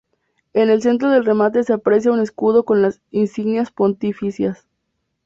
[0.53, 4.65] En el centro del remate se aprecia un escudo con las insignias pontificias.